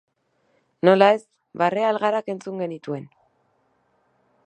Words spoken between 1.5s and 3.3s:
barre algarak entzun genituen.